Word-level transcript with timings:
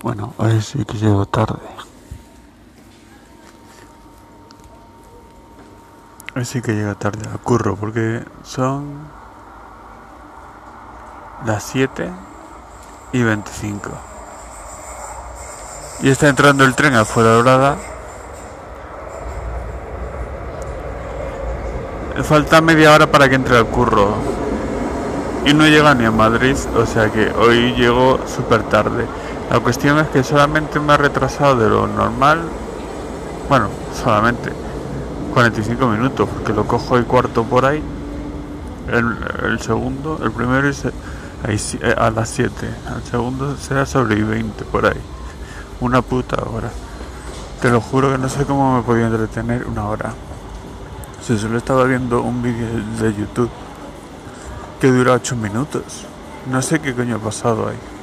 Bueno, 0.00 0.32
hoy 0.38 0.62
sí 0.62 0.84
que 0.84 0.96
llego 0.96 1.26
tarde. 1.26 1.58
Hoy 6.36 6.44
sí 6.44 6.62
que 6.62 6.72
llega 6.72 6.94
tarde 6.94 7.28
a 7.34 7.38
curro 7.38 7.74
porque 7.74 8.22
son 8.44 9.08
las 11.44 11.64
7 11.64 12.08
y 13.10 13.22
25. 13.24 13.90
Y 16.02 16.10
está 16.10 16.28
entrando 16.28 16.62
el 16.62 16.76
tren 16.76 16.94
a 16.94 17.02
Dorada. 17.02 17.76
Falta 22.22 22.60
media 22.60 22.94
hora 22.94 23.08
para 23.08 23.28
que 23.28 23.34
entre 23.34 23.58
al 23.58 23.66
curro. 23.66 24.14
Y 25.44 25.54
no 25.54 25.66
llega 25.66 25.92
ni 25.96 26.04
a 26.04 26.12
Madrid, 26.12 26.56
o 26.76 26.86
sea 26.86 27.10
que 27.10 27.32
hoy 27.32 27.74
llego 27.74 28.20
súper 28.28 28.62
tarde. 28.64 29.06
La 29.50 29.60
cuestión 29.60 29.98
es 29.98 30.08
que 30.08 30.22
solamente 30.22 30.78
me 30.78 30.92
ha 30.92 30.96
retrasado 30.98 31.56
de 31.56 31.70
lo 31.70 31.86
normal. 31.86 32.42
Bueno, 33.48 33.68
solamente 33.94 34.52
45 35.32 35.86
minutos, 35.86 36.28
porque 36.28 36.52
lo 36.52 36.66
cojo 36.66 36.98
el 36.98 37.06
cuarto 37.06 37.44
por 37.44 37.64
ahí. 37.64 37.82
El, 38.90 39.60
segundo, 39.60 40.18
el 40.22 40.32
primero 40.32 40.68
es 40.68 40.84
eh, 40.84 41.94
a 41.96 42.10
las 42.10 42.28
7. 42.28 42.52
El 42.96 43.10
segundo 43.10 43.56
será 43.56 43.86
sobre 43.86 44.22
20 44.22 44.64
por 44.64 44.84
ahí. 44.84 45.00
Una 45.80 46.02
puta 46.02 46.36
hora. 46.42 46.70
Te 47.62 47.70
lo 47.70 47.80
juro 47.80 48.12
que 48.12 48.18
no 48.18 48.28
sé 48.28 48.44
cómo 48.44 48.76
me 48.76 48.82
podía 48.82 49.06
entretener 49.06 49.66
una 49.66 49.86
hora. 49.88 50.12
Si 51.26 51.38
solo 51.38 51.56
estaba 51.58 51.84
viendo 51.84 52.20
un 52.20 52.42
vídeo 52.42 52.66
de 53.00 53.14
YouTube 53.14 53.50
que 54.78 54.90
dura 54.90 55.14
8 55.14 55.36
minutos. 55.36 56.04
No 56.50 56.60
sé 56.60 56.80
qué 56.80 56.94
coño 56.94 57.16
ha 57.16 57.18
pasado 57.18 57.68
ahí. 57.68 57.97